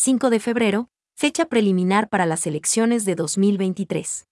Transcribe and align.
5 0.00 0.30
de 0.30 0.38
febrero, 0.38 0.90
fecha 1.16 1.46
preliminar 1.46 2.08
para 2.08 2.24
las 2.24 2.46
elecciones 2.46 3.04
de 3.04 3.16
2023. 3.16 4.28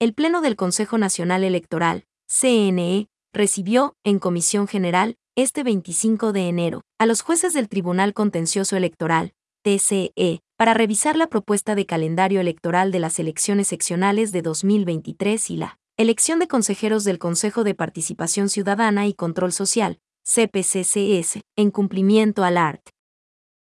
El 0.00 0.12
Pleno 0.12 0.40
del 0.40 0.56
Consejo 0.56 0.98
Nacional 0.98 1.44
Electoral, 1.44 2.04
CNE, 2.26 3.06
recibió, 3.32 3.94
en 4.02 4.18
Comisión 4.18 4.66
General, 4.66 5.14
este 5.36 5.62
25 5.62 6.32
de 6.32 6.48
enero, 6.48 6.80
a 6.98 7.06
los 7.06 7.22
jueces 7.22 7.52
del 7.52 7.68
Tribunal 7.68 8.12
Contencioso 8.12 8.74
Electoral, 8.76 9.34
TCE, 9.62 10.40
para 10.56 10.74
revisar 10.74 11.14
la 11.14 11.28
propuesta 11.28 11.76
de 11.76 11.86
calendario 11.86 12.40
electoral 12.40 12.90
de 12.90 12.98
las 12.98 13.20
elecciones 13.20 13.68
seccionales 13.68 14.32
de 14.32 14.42
2023 14.42 15.50
y 15.50 15.56
la 15.58 15.78
elección 15.96 16.40
de 16.40 16.48
consejeros 16.48 17.04
del 17.04 17.20
Consejo 17.20 17.62
de 17.62 17.76
Participación 17.76 18.48
Ciudadana 18.48 19.06
y 19.06 19.14
Control 19.14 19.52
Social, 19.52 20.00
CPCCS, 20.24 21.38
en 21.54 21.70
cumplimiento 21.70 22.42
al 22.42 22.56
art. 22.56 22.82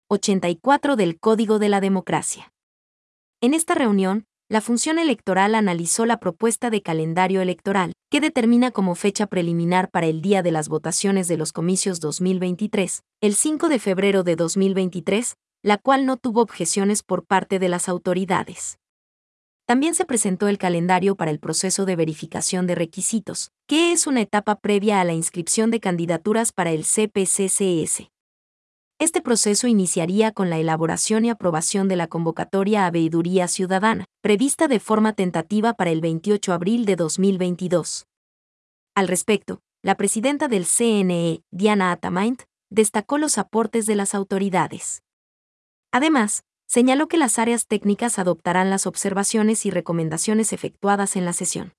84 0.08 0.94
del 0.94 1.18
Código 1.18 1.58
de 1.58 1.68
la 1.68 1.80
Democracia. 1.80 2.52
En 3.40 3.54
esta 3.54 3.74
reunión, 3.74 4.24
la 4.48 4.60
función 4.60 5.00
electoral 5.00 5.56
analizó 5.56 6.06
la 6.06 6.20
propuesta 6.20 6.70
de 6.70 6.80
calendario 6.80 7.40
electoral, 7.40 7.92
que 8.08 8.20
determina 8.20 8.70
como 8.70 8.94
fecha 8.94 9.26
preliminar 9.26 9.90
para 9.90 10.06
el 10.06 10.22
día 10.22 10.44
de 10.44 10.52
las 10.52 10.68
votaciones 10.68 11.26
de 11.26 11.36
los 11.36 11.52
comicios 11.52 11.98
2023, 11.98 13.02
el 13.20 13.34
5 13.34 13.68
de 13.68 13.78
febrero 13.80 14.22
de 14.22 14.36
2023, 14.36 15.34
la 15.64 15.76
cual 15.76 16.06
no 16.06 16.16
tuvo 16.16 16.40
objeciones 16.42 17.02
por 17.02 17.26
parte 17.26 17.58
de 17.58 17.68
las 17.68 17.88
autoridades. 17.88 18.78
También 19.66 19.96
se 19.96 20.04
presentó 20.04 20.46
el 20.46 20.58
calendario 20.58 21.16
para 21.16 21.32
el 21.32 21.40
proceso 21.40 21.84
de 21.84 21.96
verificación 21.96 22.68
de 22.68 22.76
requisitos, 22.76 23.50
que 23.66 23.90
es 23.90 24.06
una 24.06 24.20
etapa 24.20 24.60
previa 24.60 25.00
a 25.00 25.04
la 25.04 25.14
inscripción 25.14 25.72
de 25.72 25.80
candidaturas 25.80 26.52
para 26.52 26.70
el 26.70 26.84
CPCCS. 26.84 28.15
Este 28.98 29.20
proceso 29.20 29.66
iniciaría 29.66 30.32
con 30.32 30.48
la 30.48 30.58
elaboración 30.58 31.26
y 31.26 31.30
aprobación 31.30 31.86
de 31.86 31.96
la 31.96 32.06
convocatoria 32.06 32.86
a 32.86 32.90
Veiduría 32.90 33.46
Ciudadana, 33.46 34.06
prevista 34.22 34.68
de 34.68 34.80
forma 34.80 35.12
tentativa 35.12 35.74
para 35.74 35.90
el 35.90 36.00
28 36.00 36.50
de 36.50 36.54
abril 36.54 36.86
de 36.86 36.96
2022. 36.96 38.06
Al 38.94 39.08
respecto, 39.08 39.60
la 39.82 39.96
presidenta 39.96 40.48
del 40.48 40.64
CNE, 40.64 41.42
Diana 41.50 41.92
Atamaint, 41.92 42.44
destacó 42.70 43.18
los 43.18 43.36
aportes 43.36 43.84
de 43.84 43.96
las 43.96 44.14
autoridades. 44.14 45.02
Además, 45.92 46.44
señaló 46.66 47.06
que 47.06 47.18
las 47.18 47.38
áreas 47.38 47.66
técnicas 47.66 48.18
adoptarán 48.18 48.70
las 48.70 48.86
observaciones 48.86 49.66
y 49.66 49.70
recomendaciones 49.70 50.54
efectuadas 50.54 51.16
en 51.16 51.26
la 51.26 51.34
sesión. 51.34 51.74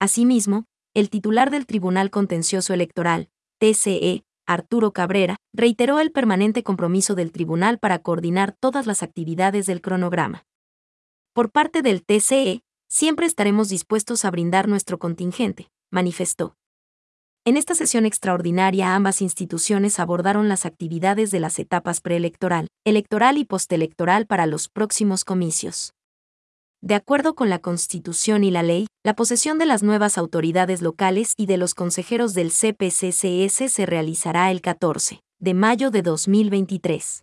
Asimismo, 0.00 0.64
el 0.94 1.10
titular 1.10 1.50
del 1.50 1.66
Tribunal 1.66 2.10
Contencioso 2.10 2.72
Electoral, 2.72 3.28
TCE, 3.58 4.24
Arturo 4.46 4.92
Cabrera, 4.92 5.36
reiteró 5.52 6.00
el 6.00 6.12
permanente 6.12 6.62
compromiso 6.62 7.14
del 7.14 7.32
tribunal 7.32 7.78
para 7.78 8.00
coordinar 8.00 8.56
todas 8.58 8.86
las 8.86 9.02
actividades 9.02 9.66
del 9.66 9.80
cronograma. 9.80 10.44
Por 11.32 11.50
parte 11.50 11.82
del 11.82 12.04
TCE, 12.04 12.62
siempre 12.88 13.26
estaremos 13.26 13.68
dispuestos 13.68 14.24
a 14.24 14.30
brindar 14.30 14.68
nuestro 14.68 14.98
contingente, 14.98 15.70
manifestó. 15.90 16.56
En 17.44 17.56
esta 17.56 17.74
sesión 17.74 18.06
extraordinaria 18.06 18.94
ambas 18.94 19.20
instituciones 19.20 19.98
abordaron 19.98 20.48
las 20.48 20.64
actividades 20.64 21.30
de 21.30 21.40
las 21.40 21.58
etapas 21.58 22.00
preelectoral, 22.00 22.68
electoral 22.84 23.36
y 23.36 23.44
postelectoral 23.44 24.26
para 24.26 24.46
los 24.46 24.68
próximos 24.68 25.24
comicios. 25.24 25.92
De 26.84 26.96
acuerdo 26.96 27.36
con 27.36 27.48
la 27.48 27.60
Constitución 27.60 28.42
y 28.42 28.50
la 28.50 28.64
ley, 28.64 28.88
la 29.04 29.14
posesión 29.14 29.56
de 29.56 29.66
las 29.66 29.84
nuevas 29.84 30.18
autoridades 30.18 30.82
locales 30.82 31.32
y 31.36 31.46
de 31.46 31.56
los 31.56 31.74
consejeros 31.74 32.34
del 32.34 32.50
CPCCS 32.50 33.72
se 33.72 33.86
realizará 33.86 34.50
el 34.50 34.60
14 34.60 35.20
de 35.38 35.54
mayo 35.54 35.92
de 35.92 36.02
2023. 36.02 37.22